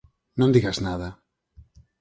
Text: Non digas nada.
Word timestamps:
Non 0.39 0.53
digas 0.55 0.77
nada. 0.87 1.09